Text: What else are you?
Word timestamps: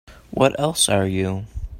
What 0.31 0.59
else 0.59 0.89
are 0.89 1.05
you? 1.05 1.45